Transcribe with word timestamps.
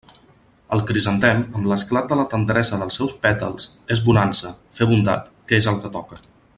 El 0.75 0.79
crisantem, 0.91 1.43
amb 1.59 1.67
l'esclat 1.71 2.07
de 2.13 2.17
la 2.21 2.25
tendresa 2.33 2.79
dels 2.83 2.99
seus 3.01 3.13
pètals 3.27 3.69
és 3.97 4.03
bonança, 4.09 4.55
fer 4.79 4.89
bondat, 4.95 5.33
que 5.53 5.61
és 5.65 5.71
el 5.75 5.83
que 5.85 5.95
toca. 6.01 6.23